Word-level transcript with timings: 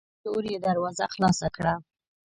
په 0.21 0.21
زور 0.31 0.43
یې 0.53 0.57
دروازه 0.67 1.05
خلاصه 1.13 1.47
کړه 1.55 1.73